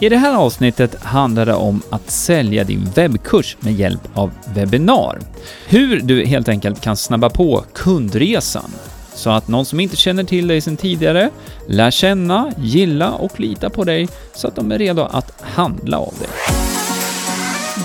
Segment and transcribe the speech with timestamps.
[0.00, 5.18] I det här avsnittet handlar det om att sälja din webbkurs med hjälp av webbinar.
[5.66, 8.70] Hur du helt enkelt kan snabba på kundresan
[9.14, 11.30] så att någon som inte känner till dig sedan tidigare
[11.66, 16.14] lär känna, gilla och lita på dig så att de är redo att handla av
[16.18, 16.28] dig.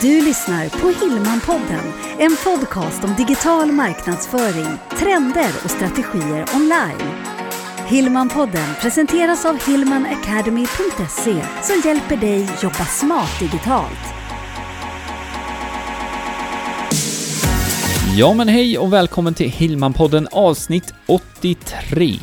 [0.01, 7.32] Du lyssnar på Hillmanpodden, en podcast om digital marknadsföring, trender och strategier online.
[7.93, 14.13] Hillmanpodden presenteras av hillmanacademy.se som hjälper dig jobba smart digitalt.
[18.17, 22.19] Ja men hej och välkommen till Hillmanpodden avsnitt 83.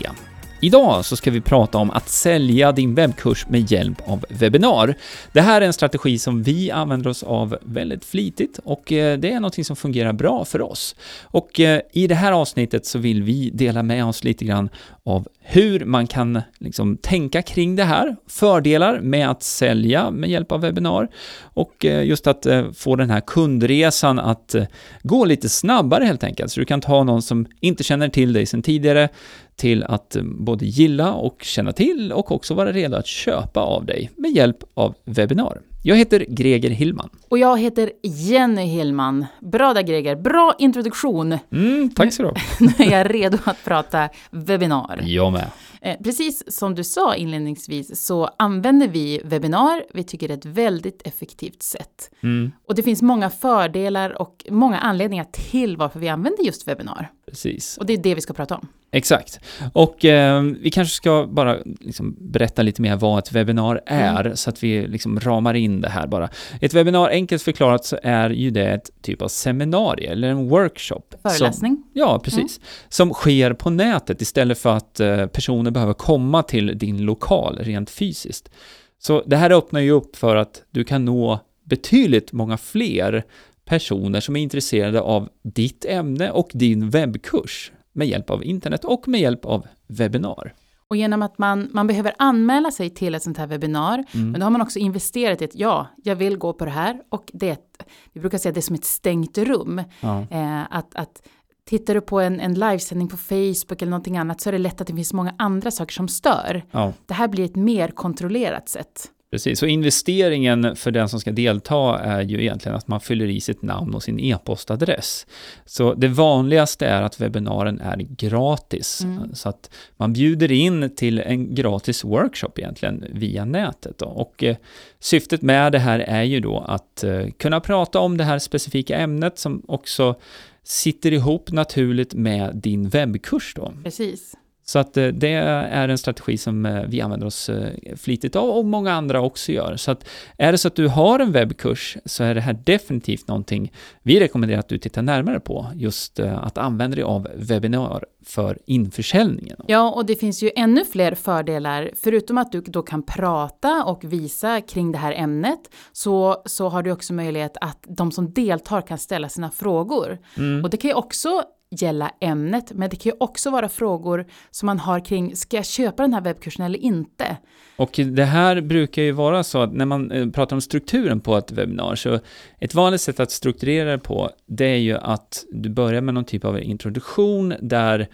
[0.62, 4.94] Idag så ska vi prata om att sälja din webbkurs med hjälp av webbinar.
[5.32, 9.32] Det här är en strategi som vi använder oss av väldigt flitigt och eh, det
[9.32, 10.96] är något som fungerar bra för oss.
[11.22, 14.68] Och eh, i det här avsnittet så vill vi dela med oss lite grann
[15.04, 20.52] av hur man kan liksom tänka kring det här, fördelar med att sälja med hjälp
[20.52, 21.08] av webbinar
[21.42, 24.64] och eh, just att eh, få den här kundresan att eh,
[25.02, 26.52] gå lite snabbare helt enkelt.
[26.52, 29.08] Så du kan ta någon som inte känner till dig sedan tidigare,
[29.56, 34.10] till att både gilla och känna till och också vara redo att köpa av dig
[34.16, 35.60] med hjälp av webbinar.
[35.82, 37.10] Jag heter Greger Hillman.
[37.28, 39.26] Och jag heter Jenny Hillman.
[39.40, 41.38] Bra där Greger, bra introduktion.
[41.52, 42.32] Mm, tack så du
[42.78, 45.00] Nu är jag redo att prata webbinar.
[45.04, 45.50] Jag med.
[45.82, 49.84] Eh, precis som du sa inledningsvis så använder vi webbinar.
[49.94, 52.10] Vi tycker det är ett väldigt effektivt sätt.
[52.22, 52.52] Mm.
[52.68, 57.10] Och det finns många fördelar och många anledningar till varför vi använder just webbinar.
[57.30, 57.78] Precis.
[57.78, 58.68] Och det är det vi ska prata om.
[58.92, 59.40] Exakt.
[59.72, 64.36] Och eh, vi kanske ska bara liksom berätta lite mer vad ett webbinar är, mm.
[64.36, 66.28] så att vi liksom ramar in det här bara.
[66.60, 71.02] Ett webbinar, enkelt förklarat, så är ju det ett typ av seminarium eller en workshop.
[71.22, 71.76] Föreläsning.
[71.76, 72.58] Som, ja, precis.
[72.58, 72.68] Mm.
[72.88, 77.90] Som sker på nätet istället för att eh, personer behöver komma till din lokal rent
[77.90, 78.50] fysiskt.
[78.98, 83.24] Så det här öppnar ju upp för att du kan nå betydligt många fler
[83.70, 89.08] personer som är intresserade av ditt ämne och din webbkurs med hjälp av internet och
[89.08, 90.54] med hjälp av webbinar.
[90.88, 94.30] Och genom att man, man behöver anmäla sig till ett sånt här webbinar, mm.
[94.30, 97.00] men då har man också investerat i att ja, jag vill gå på det här
[97.08, 97.82] och det är ett,
[98.12, 99.82] vi brukar säga det är som ett stängt rum.
[100.00, 100.26] Ja.
[100.30, 101.22] Eh, att, att
[101.64, 104.80] Tittar du på en, en livesändning på Facebook eller någonting annat så är det lätt
[104.80, 106.62] att det finns många andra saker som stör.
[106.70, 106.92] Ja.
[107.06, 109.10] Det här blir ett mer kontrollerat sätt.
[109.30, 113.40] Precis, så investeringen för den som ska delta är ju egentligen att man fyller i
[113.40, 115.26] sitt namn och sin e-postadress.
[115.64, 119.34] Så det vanligaste är att webbinaren är gratis, mm.
[119.34, 123.98] så att man bjuder in till en gratis workshop egentligen via nätet.
[123.98, 124.06] Då.
[124.06, 124.56] Och eh,
[124.98, 128.96] syftet med det här är ju då att eh, kunna prata om det här specifika
[128.96, 130.14] ämnet som också
[130.62, 133.72] sitter ihop naturligt med din webbkurs då.
[133.84, 134.34] Precis.
[134.70, 138.48] Så att eh, det är en strategi som eh, vi använder oss eh, flitigt av
[138.48, 139.76] och många andra också gör.
[139.76, 140.08] Så att
[140.38, 143.72] är det så att du har en webbkurs så är det här definitivt någonting
[144.02, 145.66] vi rekommenderar att du tittar närmare på.
[145.74, 149.56] Just att använda dig av webbinar för införsäljningen.
[149.66, 151.90] Ja, och det finns ju ännu fler fördelar.
[152.02, 155.60] Förutom att du då kan prata och visa kring det här ämnet
[155.92, 160.18] så, så har du också möjlighet att de som deltar kan ställa sina frågor.
[160.36, 160.64] Mm.
[160.64, 164.66] Och det kan ju också gälla ämnet, men det kan ju också vara frågor som
[164.66, 167.36] man har kring, ska jag köpa den här webbkursen eller inte?
[167.76, 171.36] Och det här brukar ju vara så att när man eh, pratar om strukturen på
[171.36, 172.18] ett webbinar, så
[172.58, 176.24] ett vanligt sätt att strukturera det på, det är ju att du börjar med någon
[176.24, 178.08] typ av introduktion där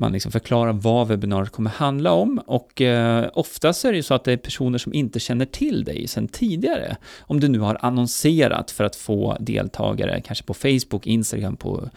[0.00, 4.14] man liksom förklarar vad webbinariet kommer handla om och eh, oftast är det ju så
[4.14, 6.96] att det är personer som inte känner till dig sedan tidigare.
[7.20, 11.90] Om du nu har annonserat för att få deltagare, kanske på Facebook, Instagram, på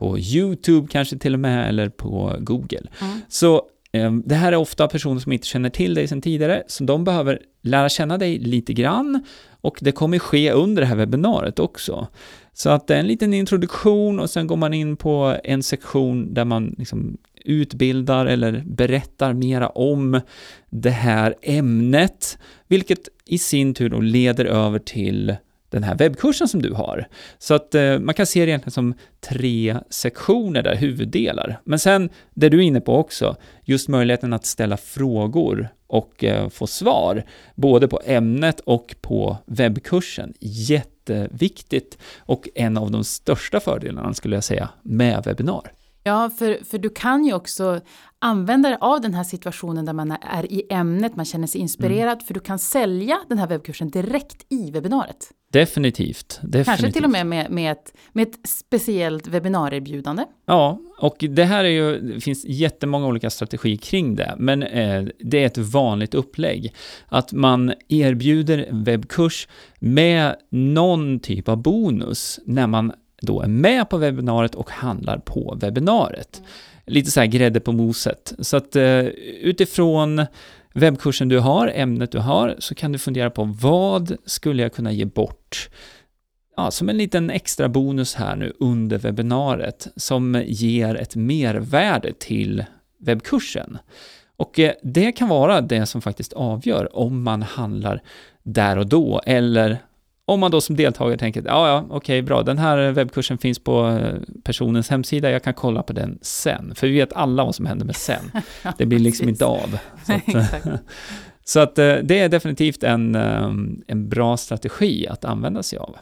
[0.00, 2.82] på YouTube kanske till och med, eller på Google.
[3.00, 3.20] Mm.
[3.28, 3.62] Så
[3.92, 7.04] eh, det här är ofta personer som inte känner till dig sedan tidigare, så de
[7.04, 9.24] behöver lära känna dig lite grann
[9.60, 12.08] och det kommer ske under det här webbinariet också.
[12.52, 16.34] Så att det är en liten introduktion och sen går man in på en sektion
[16.34, 20.20] där man liksom utbildar eller berättar mera om
[20.70, 22.38] det här ämnet,
[22.68, 25.36] vilket i sin tur då leder över till
[25.70, 27.08] den här webbkursen som du har.
[27.38, 31.60] Så att eh, man kan se det egentligen som tre sektioner där, huvuddelar.
[31.64, 36.48] Men sen, det du är inne på också, just möjligheten att ställa frågor och eh,
[36.48, 37.24] få svar,
[37.54, 40.34] både på ämnet och på webbkursen.
[40.40, 45.72] Jätteviktigt och en av de största fördelarna skulle jag säga med webbinar.
[46.02, 47.80] Ja, för, för du kan ju också
[48.18, 52.12] använda dig av den här situationen där man är i ämnet, man känner sig inspirerad,
[52.12, 52.24] mm.
[52.24, 55.30] för du kan sälja den här webbkursen direkt i webbinariet.
[55.52, 56.38] Definitivt.
[56.42, 56.66] definitivt.
[56.66, 60.24] Kanske till och med med, med, ett, med ett speciellt webbinarierbjudande.
[60.46, 65.04] Ja, och det här är ju, det finns jättemånga olika strategier kring det, men eh,
[65.18, 66.74] det är ett vanligt upplägg.
[67.08, 69.48] Att man erbjuder en webbkurs
[69.78, 72.92] med någon typ av bonus när man
[73.22, 76.38] då är med på webbinariet och handlar på webbinariet.
[76.38, 76.50] Mm.
[76.86, 78.32] Lite så här grädde på moset.
[78.38, 79.00] Så att eh,
[79.40, 80.26] utifrån
[80.74, 84.92] webbkursen du har, ämnet du har, så kan du fundera på vad skulle jag kunna
[84.92, 85.70] ge bort
[86.56, 92.64] ja, som en liten extra bonus här nu under webbinariet som ger ett mervärde till
[92.98, 93.78] webbkursen.
[94.36, 98.02] Och eh, det kan vara det som faktiskt avgör om man handlar
[98.42, 99.78] där och då eller
[100.30, 103.58] om man då som deltagare tänker, ja, ja, okej, okay, bra, den här webbkursen finns
[103.58, 106.74] på eh, personens hemsida, jag kan kolla på den sen.
[106.74, 108.30] För vi vet alla vad som händer med sen.
[108.78, 109.78] Det blir liksom inte av.
[110.06, 110.22] Så att,
[111.44, 113.14] så att eh, det är definitivt en,
[113.86, 115.96] en bra strategi att använda sig av.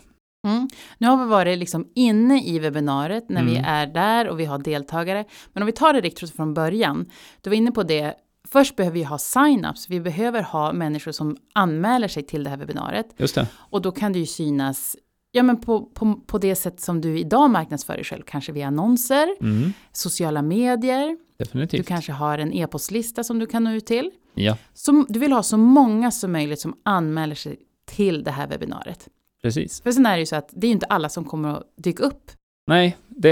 [0.47, 0.69] Mm.
[0.99, 3.53] Nu har vi varit liksom inne i webbinariet när mm.
[3.53, 5.25] vi är där och vi har deltagare.
[5.53, 7.11] Men om vi tar det riktigt från början.
[7.41, 8.15] Du var inne på det.
[8.49, 9.87] Först behöver vi ha sign-ups.
[9.89, 13.07] Vi behöver ha människor som anmäler sig till det här webbinariet.
[13.17, 13.47] Just det.
[13.55, 14.97] Och då kan det ju synas
[15.33, 18.67] Ja, men på, på, på det sätt som du idag marknadsför dig själv, kanske via
[18.67, 19.73] annonser, mm.
[19.93, 21.19] sociala medier.
[21.39, 21.81] Definitivt.
[21.81, 24.11] Du kanske har en e-postlista som du kan nå ut till.
[24.35, 24.57] Ja.
[24.75, 27.57] Som, du vill ha så många som möjligt som anmäler sig
[27.87, 29.09] till det här webbinariet.
[29.43, 29.81] Precis.
[29.83, 31.63] För sen är det ju så att det är ju inte alla som kommer att
[31.77, 32.31] dyka upp.
[32.67, 33.31] Nej, det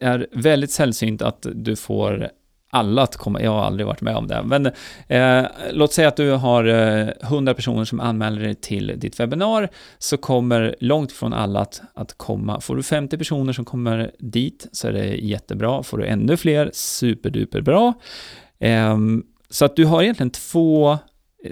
[0.00, 2.30] är väldigt sällsynt att du får
[2.74, 4.66] alla att komma, jag har aldrig varit med om det, men
[5.08, 9.68] eh, låt säga att du har eh, 100 personer som anmäler dig till ditt webbinar,
[9.98, 12.60] så kommer långt ifrån alla att, att komma.
[12.60, 16.70] Får du 50 personer som kommer dit så är det jättebra, får du ännu fler,
[16.72, 17.92] superduper bra.
[18.58, 18.98] Eh,
[19.50, 20.98] så att du har egentligen två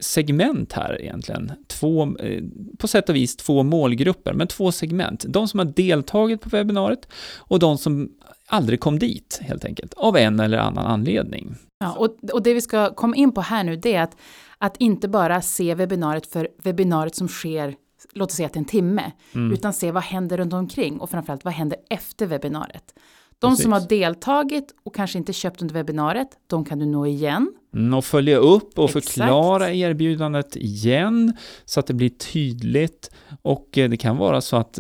[0.00, 1.52] segment här egentligen.
[1.66, 2.42] Två, eh,
[2.78, 5.24] på sätt och vis två målgrupper, men två segment.
[5.28, 8.10] De som har deltagit på webbinariet och de som
[8.52, 11.54] aldrig kom dit, helt enkelt, av en eller annan anledning.
[11.78, 14.16] Ja, och, och det vi ska komma in på här nu, det är att,
[14.58, 17.75] att inte bara se webbinariet för webbinariet som sker
[18.12, 19.52] låt oss säga att en timme, mm.
[19.52, 22.94] utan se vad händer runt omkring och framförallt vad händer efter webbinariet.
[23.43, 23.62] De Precis.
[23.62, 27.53] som har deltagit och kanske inte köpt under webbinariet, de kan du nå igen.
[27.75, 29.09] Mm, och följa upp och Exakt.
[29.09, 31.33] förklara erbjudandet igen
[31.65, 33.11] så att det blir tydligt.
[33.43, 34.79] Och eh, det kan vara så att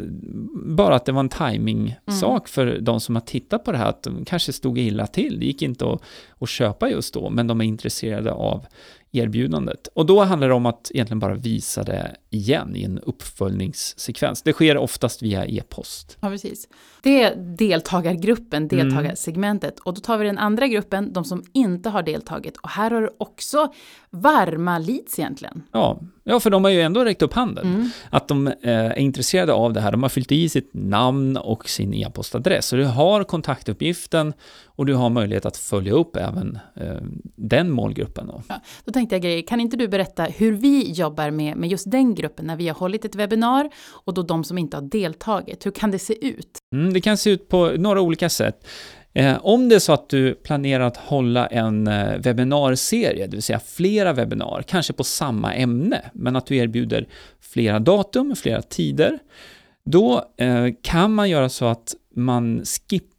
[0.64, 2.46] bara att det var en timing-sak mm.
[2.46, 5.40] för de som har tittat på det här, att de kanske stod illa till.
[5.40, 6.02] Det gick inte att,
[6.38, 8.66] att köpa just då, men de är intresserade av
[9.12, 9.88] erbjudandet.
[9.94, 14.42] Och då handlar det om att egentligen bara visa det igen i en uppföljningssekvens.
[14.42, 16.18] Det sker oftast via e-post.
[16.20, 16.68] Ja, precis.
[17.02, 18.68] Det är deltagargruppen, mm.
[18.68, 19.70] deltagarsegmentet.
[19.70, 19.82] Mm.
[19.84, 22.56] Och då tar vi den andra gruppen, de som inte har deltagit.
[22.56, 23.72] Och här har du också
[24.10, 25.62] varma leads egentligen.
[25.72, 27.66] Ja, ja för de har ju ändå räckt upp handen.
[27.66, 27.90] Mm.
[28.10, 29.92] Att de eh, är intresserade av det här.
[29.92, 32.66] De har fyllt i sitt namn och sin e-postadress.
[32.66, 34.32] Så du har kontaktuppgiften
[34.66, 36.96] och du har möjlighet att följa upp även eh,
[37.36, 38.26] den målgruppen.
[38.26, 38.42] Då.
[38.48, 41.90] Ja, då tänkte jag grejer, kan inte du berätta hur vi jobbar med, med just
[41.90, 43.70] den gruppen när vi har hållit ett webbinar
[44.04, 45.66] och då de som inte har deltagit?
[45.66, 46.58] Hur kan det se ut?
[46.74, 48.66] Mm, det kan se ut på några olika sätt.
[49.12, 53.42] Eh, om det är så att du planerar att hålla en eh, webbinarserie, det vill
[53.42, 57.08] säga flera webbinar, kanske på samma ämne, men att du erbjuder
[57.40, 59.18] flera datum, flera tider,
[59.84, 63.11] då eh, kan man göra så att man skippar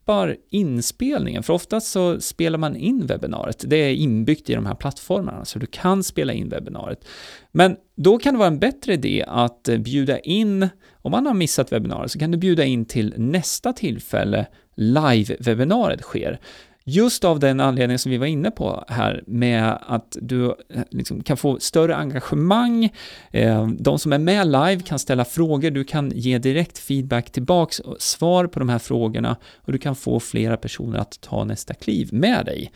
[0.50, 3.64] inspelningen, för oftast så spelar man in webbinariet.
[3.68, 7.06] Det är inbyggt i de här plattformarna, så du kan spela in webbinariet.
[7.52, 10.70] Men då kan det vara en bättre idé att eh, bjuda in,
[11.02, 16.40] om man har missat webbinariet, så kan du bjuda in till nästa tillfälle live-webbinariet sker.
[16.86, 20.54] Just av den anledningen som vi var inne på här med att du eh,
[20.90, 22.94] liksom kan få större engagemang.
[23.32, 27.80] Eh, de som är med live kan ställa frågor, du kan ge direkt feedback tillbaks,
[27.80, 31.74] och svar på de här frågorna och du kan få flera personer att ta nästa
[31.74, 32.72] kliv med dig.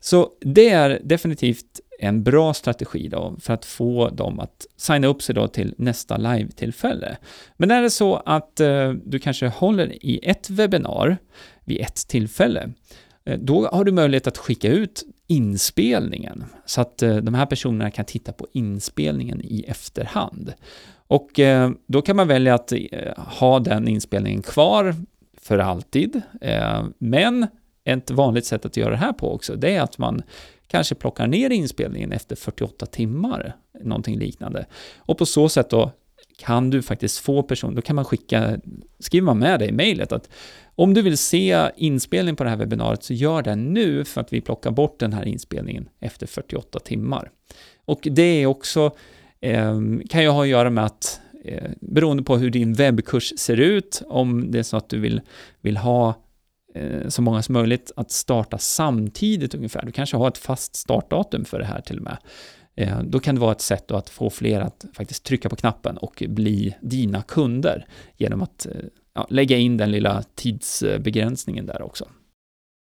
[0.00, 5.22] Så det är definitivt en bra strategi då för att få dem att signa upp
[5.22, 7.16] sig då till nästa live-tillfälle.
[7.56, 11.16] Men är det så att eh, du kanske håller i ett webbinar
[11.64, 12.72] vid ett tillfälle,
[13.24, 17.90] Eh, då har du möjlighet att skicka ut inspelningen så att eh, de här personerna
[17.90, 20.52] kan titta på inspelningen i efterhand.
[21.06, 22.72] Och eh, då kan man välja att
[23.16, 24.94] ha den inspelningen kvar
[25.40, 26.22] för alltid,
[26.98, 27.46] men
[27.84, 30.22] ett vanligt sätt att göra det här på också, det är att man
[30.66, 34.66] kanske plockar ner inspelningen efter 48 timmar, någonting liknande.
[34.96, 35.92] Och på så sätt då
[36.38, 37.74] kan du faktiskt få person...
[37.74, 38.58] då kan man skicka,
[38.98, 40.28] skriver man med dig i mejlet att
[40.74, 44.32] om du vill se inspelning på det här webbinariet så gör det nu för att
[44.32, 47.30] vi plockar bort den här inspelningen efter 48 timmar.
[47.84, 48.90] Och det är också,
[49.40, 53.56] eh, kan ju ha att göra med att eh, beroende på hur din webbkurs ser
[53.56, 55.20] ut, om det är så att du vill,
[55.60, 56.14] vill ha
[56.74, 59.86] eh, så många som möjligt att starta samtidigt ungefär.
[59.86, 62.16] Du kanske har ett fast startdatum för det här till och med.
[62.76, 65.96] Eh, då kan det vara ett sätt att få fler att faktiskt trycka på knappen
[65.96, 67.86] och bli dina kunder
[68.16, 68.72] genom att eh,
[69.14, 72.04] ja, lägga in den lilla tidsbegränsningen där också.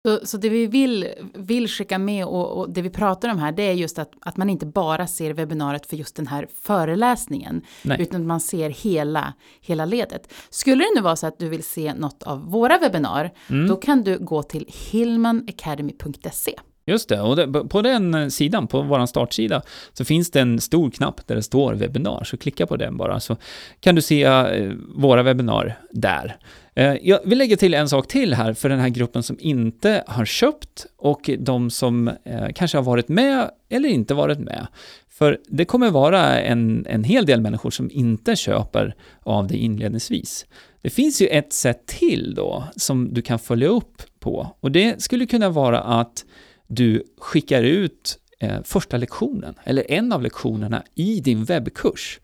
[0.08, 3.51] Så, så det vi vill, vill skicka med och, och, det vi pratar om här,
[3.51, 7.62] det är just att, att man inte bara ser webbinariet för just den här föreläsningen,
[7.84, 8.01] Nej.
[8.01, 10.34] utan man ser hela, hela ledet.
[10.50, 13.67] Skulle det nu vara så att du vill se något av våra webbinar, mm.
[13.67, 16.60] då kan du gå till hillmanacademy.se.
[16.89, 19.62] Just det, och det, på den eh, sidan, på vår startsida,
[19.94, 23.20] så finns det en stor knapp där det står webbinar, så klicka på den bara,
[23.20, 23.36] så
[23.79, 26.38] kan du se eh, våra webbinar där.
[26.75, 30.03] Eh, Jag vill lägga till en sak till här för den här gruppen som inte
[30.08, 32.12] har köpt och de som
[32.56, 34.67] kanske har varit med eller inte varit med.
[35.10, 40.46] För det kommer vara en, en hel del människor som inte köper av det inledningsvis.
[40.82, 45.01] Det finns ju ett sätt till då som du kan följa upp på och det
[45.01, 46.25] skulle kunna vara att
[46.67, 52.19] du skickar ut eh, första lektionen eller en av lektionerna i din webbkurs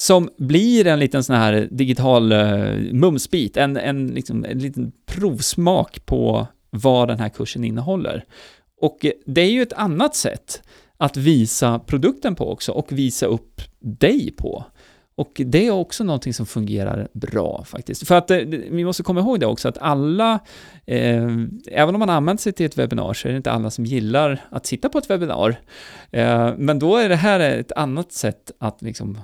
[0.00, 4.92] som blir en liten sån här digital eh, uh, mumsbit, en, en, liksom, en liten
[5.06, 8.24] provsmak på vad den här kursen innehåller.
[8.80, 10.62] Och eh, det är ju ett annat sätt
[10.96, 14.64] att visa produkten på också och visa upp dig på.
[15.18, 18.08] Och det är också någonting som fungerar bra faktiskt.
[18.08, 18.38] För att eh,
[18.70, 20.38] vi måste komma ihåg det också att alla,
[20.86, 21.26] eh,
[21.66, 24.40] även om man använder sig till ett webbinar så är det inte alla som gillar
[24.50, 25.60] att sitta på ett webbinar.
[26.10, 29.20] Eh, men då är det här ett annat sätt att liksom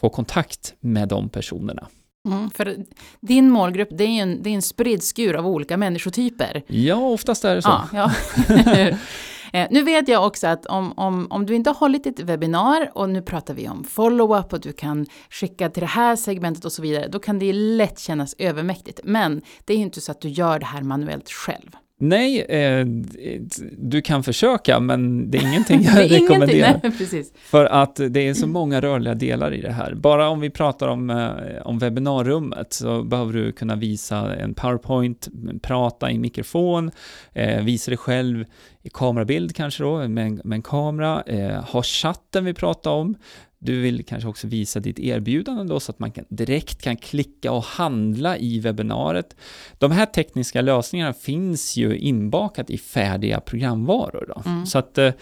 [0.00, 1.86] få kontakt med de personerna.
[2.28, 2.76] Mm, för
[3.20, 6.62] din målgrupp, det är en, det är en spridd skur av olika människotyper.
[6.66, 7.80] Ja, oftast är det så.
[7.92, 8.10] Ja,
[8.48, 8.90] ja.
[9.56, 12.90] Eh, nu vet jag också att om, om, om du inte har hållit ett webbinar
[12.94, 16.72] och nu pratar vi om follow-up och du kan skicka till det här segmentet och
[16.72, 19.00] så vidare, då kan det lätt kännas övermäktigt.
[19.04, 21.76] Men det är inte så att du gör det här manuellt själv.
[21.98, 22.86] Nej, eh,
[23.78, 26.80] du kan försöka, men det är ingenting jag är rekommenderar.
[27.12, 29.94] Nej, För att det är så många rörliga delar i det här.
[29.94, 35.28] Bara om vi pratar om, eh, om webbinarrummet så behöver du kunna visa en PowerPoint,
[35.62, 36.90] prata i mikrofon,
[37.32, 38.44] eh, visa dig själv
[38.82, 43.16] i kamerabild kanske då, med, med en kamera, eh, ha chatten vi pratade om,
[43.58, 47.52] du vill kanske också visa ditt erbjudande då så att man kan, direkt kan klicka
[47.52, 49.36] och handla i webbinariet.
[49.78, 54.24] De här tekniska lösningarna finns ju inbakat i färdiga programvaror.
[54.28, 54.50] Då.
[54.50, 54.66] Mm.
[54.66, 55.12] Så att eh,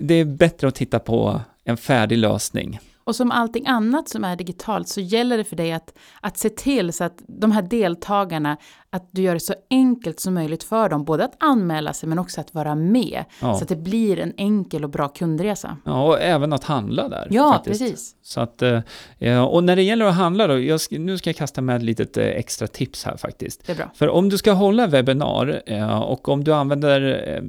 [0.00, 2.80] det är bättre att titta på en färdig lösning.
[3.06, 6.50] Och som allting annat som är digitalt så gäller det för dig att, att se
[6.50, 8.56] till så att de här deltagarna
[8.96, 12.18] att du gör det så enkelt som möjligt för dem, både att anmäla sig men
[12.18, 13.24] också att vara med.
[13.40, 13.54] Ja.
[13.54, 15.76] Så att det blir en enkel och bra kundresa.
[15.84, 17.28] Ja, och även att handla där.
[17.30, 17.80] Ja, faktiskt.
[17.80, 18.14] precis.
[18.22, 21.60] Så att, eh, och när det gäller att handla då, jag nu ska jag kasta
[21.60, 23.66] med ett litet eh, extra tips här faktiskt.
[23.66, 23.90] Det är bra.
[23.94, 27.00] För om du ska hålla webbinar eh, och om du använder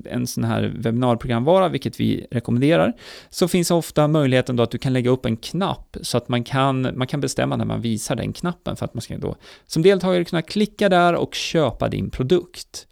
[0.05, 2.93] en sån här webbinarprogramvara, vilket vi rekommenderar,
[3.29, 6.43] så finns ofta möjligheten då att du kan lägga upp en knapp så att man
[6.43, 9.35] kan, man kan bestämma när man visar den knappen för att man ska då
[9.65, 12.87] som deltagare kunna klicka där och köpa din produkt.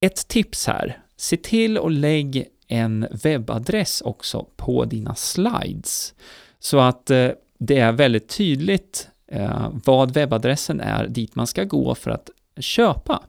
[0.00, 6.14] Ett tips här, se till att lägga en webbadress också på dina slides
[6.58, 11.94] så att eh, det är väldigt tydligt eh, vad webbadressen är dit man ska gå
[11.94, 13.22] för att köpa.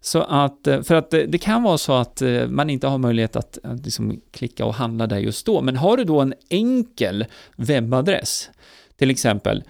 [0.00, 3.58] Så att, eh, för att det kan vara så att man inte har möjlighet att,
[3.62, 8.50] att liksom klicka och handla där just då, men har du då en enkel webbadress,
[8.96, 9.64] till exempel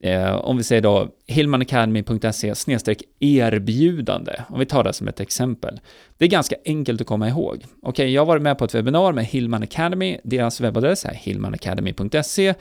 [0.00, 2.54] Eh, om vi säger då hillmanacademy.se
[3.20, 5.80] erbjudande, om vi tar det som ett exempel.
[6.18, 7.54] Det är ganska enkelt att komma ihåg.
[7.56, 11.14] Okej, okay, jag har varit med på ett webbinar med Hillman Academy, deras webbadress är
[11.14, 12.54] hillmanacademy.se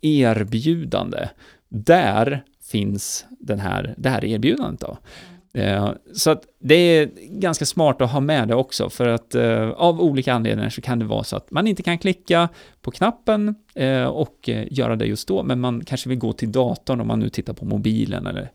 [0.00, 1.28] erbjudande.
[1.68, 4.98] Där finns den här, det här erbjudandet då.
[5.56, 9.70] Eh, så att det är ganska smart att ha med det också, för att eh,
[9.70, 12.48] av olika anledningar så kan det vara så att man inte kan klicka
[12.82, 16.52] på knappen eh, och eh, göra det just då, men man kanske vill gå till
[16.52, 18.50] datorn om man nu tittar på mobilen eller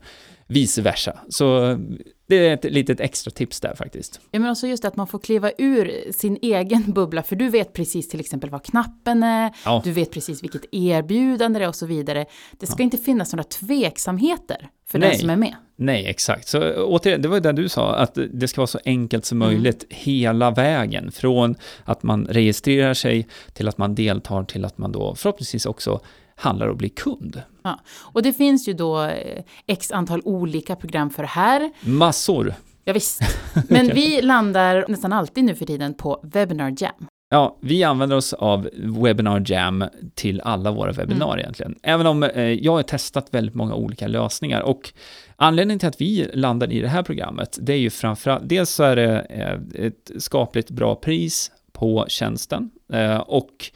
[0.46, 1.18] vice versa.
[1.28, 1.78] Så
[2.26, 4.20] det är ett litet extra tips där faktiskt.
[4.30, 7.72] Ja, men också just att man får kliva ur sin egen bubbla, för du vet
[7.72, 9.80] precis till exempel vad knappen är, ja.
[9.84, 12.26] du vet precis vilket erbjudande det är och så vidare.
[12.52, 12.84] Det ska ja.
[12.84, 15.10] inte finnas några tveksamheter för Nej.
[15.10, 15.54] den som är med.
[15.76, 16.48] Nej, exakt.
[16.48, 19.54] Så återigen, det var det du sa, att det ska vara så enkelt som mm.
[19.54, 21.12] möjligt hela vägen.
[21.12, 26.00] Från att man registrerar sig till att man deltar till att man då förhoppningsvis också
[26.42, 27.42] handlar och blir kund.
[27.62, 27.80] Ja.
[28.12, 31.70] Och det finns ju då eh, x antal olika program för det här.
[31.80, 32.11] Massor.
[32.84, 33.20] Ja, visst.
[33.68, 37.06] Men vi landar nästan alltid nu för tiden på Webinar Jam.
[37.30, 41.40] Ja, vi använder oss av Webinar Jam till alla våra webbinarier mm.
[41.40, 41.74] egentligen.
[41.82, 44.92] Även om eh, jag har testat väldigt många olika lösningar och
[45.36, 48.82] anledningen till att vi landar i det här programmet, det är ju framförallt, dels så
[48.82, 53.70] är det eh, ett skapligt bra pris på tjänsten eh, och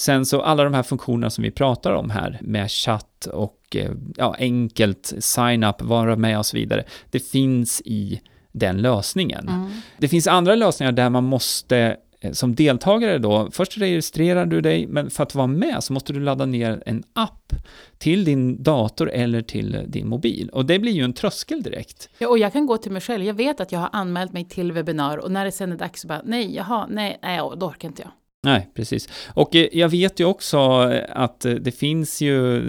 [0.00, 3.90] sen så alla de här funktionerna som vi pratar om här med chatt och eh,
[4.16, 8.20] ja, enkelt sign-up, vara med och så vidare, det finns i
[8.52, 9.48] den lösningen.
[9.48, 9.70] Mm.
[9.98, 14.86] Det finns andra lösningar där man måste Eh, som deltagare då, först registrerar du dig,
[14.86, 17.52] men för att vara med så måste du ladda ner en app
[17.98, 20.50] till din dator eller till din mobil.
[20.52, 22.08] Och det blir ju en tröskel direkt.
[22.18, 23.24] Ja, och jag kan gå till mig själv.
[23.24, 26.00] Jag vet att jag har anmält mig till webbinar och när det sen är dags
[26.00, 28.10] så bara, nej, jaha, nej, nej, då orkar inte jag.
[28.42, 29.08] Nej, precis.
[29.34, 30.58] Och eh, jag vet ju också
[30.92, 32.62] eh, att eh, det finns ju,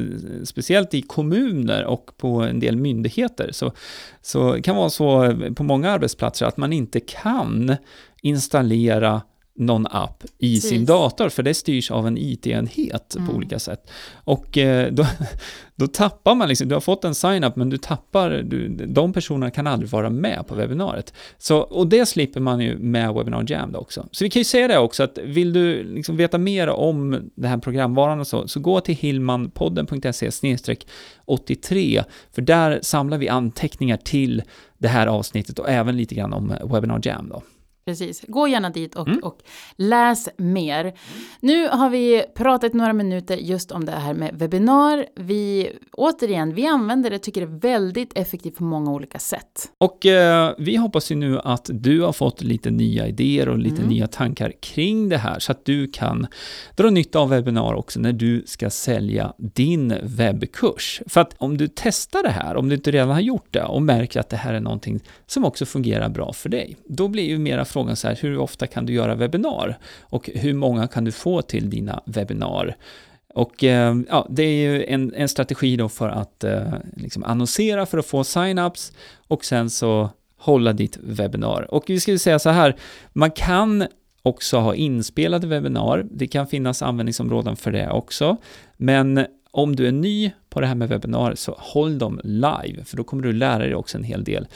[0.46, 3.72] speciellt i kommuner och på en del myndigheter, så,
[4.22, 7.76] så det kan vara så på många arbetsplatser att man inte kan
[8.22, 9.22] installera
[9.60, 10.70] någon app i Precis.
[10.70, 13.28] sin dator, för det styrs av en IT-enhet mm.
[13.28, 13.92] på olika sätt.
[14.14, 15.06] Och eh, då,
[15.76, 19.52] då tappar man liksom, du har fått en sign-up men du tappar, du, de personerna
[19.52, 21.14] kan aldrig vara med på webbinariet.
[21.38, 24.08] Så, och det slipper man ju med Webinar Jam då också.
[24.12, 27.50] Så vi kan ju säga det också, att vill du liksom veta mer om den
[27.50, 30.30] här programvaran och så, så gå till hillmanpodden.se
[31.26, 34.44] 83, för där samlar vi anteckningar till
[34.78, 37.44] det här avsnittet och även lite grann om Webinar Jam då.
[37.90, 39.20] Precis, gå gärna dit och, mm.
[39.24, 39.42] och
[39.76, 40.94] läs mer.
[41.40, 45.06] Nu har vi pratat några minuter just om det här med webbinar.
[45.16, 49.72] Vi, återigen, vi använder det, tycker det är väldigt effektivt på många olika sätt.
[49.78, 53.82] Och eh, vi hoppas ju nu att du har fått lite nya idéer och lite
[53.82, 53.90] mm.
[53.90, 56.28] nya tankar kring det här, så att du kan
[56.76, 61.02] dra nytta av webbinar också när du ska sälja din webbkurs.
[61.08, 63.82] För att om du testar det här, om du inte redan har gjort det och
[63.82, 67.40] märker att det här är någonting som också fungerar bra för dig, då blir ju
[67.40, 69.78] mera frågan så här, hur ofta kan du göra webbinar?
[70.02, 72.76] Och hur många kan du få till dina webbinar?
[73.34, 77.86] Och eh, ja, det är ju en, en strategi då för att eh, liksom annonsera
[77.86, 78.94] för att få sign-ups
[79.28, 81.74] och sen så hålla ditt webbinar.
[81.74, 82.76] Och vi skulle säga så här,
[83.14, 83.88] man kan
[84.24, 86.06] också ha inspelade webbinar.
[86.12, 88.38] Det kan finnas användningsområden för det också.
[88.78, 92.98] Men om du är ny på det här med webbinar så håll dem live, för
[92.98, 94.48] då kommer du lära dig också en hel del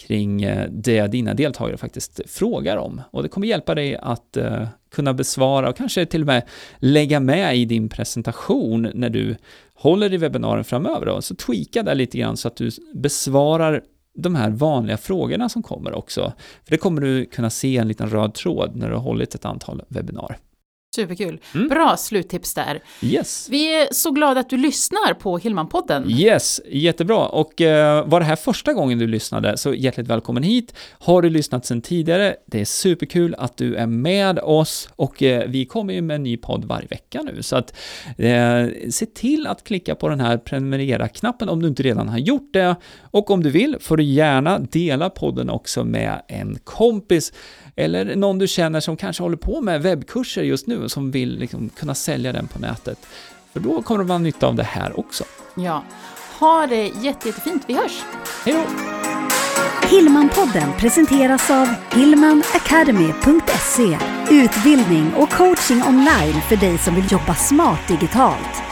[0.00, 3.02] kring eh, det dina deltagare faktiskt frågar om.
[3.10, 6.42] Och det kommer hjälpa dig att eh, kunna besvara och kanske till och med
[6.78, 9.36] lägga med i din presentation när du
[9.74, 11.06] håller i webbinaren framöver.
[11.06, 11.22] Då.
[11.22, 13.82] Så tweaka där lite grann så att du besvarar
[14.14, 16.32] de här vanliga frågorna som kommer också.
[16.64, 19.44] För det kommer du kunna se en liten röd tråd när du har hållit ett
[19.44, 20.36] antal webbinar.
[20.94, 21.40] Superkul.
[21.54, 21.68] Mm.
[21.68, 22.82] Bra sluttips där.
[23.02, 23.48] Yes.
[23.50, 26.10] Vi är så glada att du lyssnar på Hillman-podden.
[26.10, 27.26] Yes, jättebra.
[27.26, 30.74] Och eh, var det här första gången du lyssnade, så hjärtligt välkommen hit.
[30.92, 35.48] Har du lyssnat sedan tidigare, det är superkul att du är med oss och eh,
[35.48, 37.42] vi kommer ju med en ny podd varje vecka nu.
[37.42, 37.74] Så att
[38.18, 42.52] eh, se till att klicka på den här prenumerera-knappen om du inte redan har gjort
[42.52, 42.76] det.
[43.00, 47.32] Och om du vill får du gärna dela podden också med en kompis
[47.76, 51.68] eller någon du känner som kanske håller på med webbkurser just nu som vill liksom
[51.68, 53.06] kunna sälja den på nätet.
[53.52, 55.24] För då kommer de ha nytta av det här också.
[55.54, 55.84] Ja.
[56.38, 57.62] Ha det jätte, jättefint.
[57.66, 58.02] Vi hörs!
[58.44, 58.64] Hej då!
[59.88, 63.98] Hillmanpodden presenteras av hillmanacademy.se
[64.30, 68.69] Utbildning och coaching online för dig som vill jobba smart digitalt.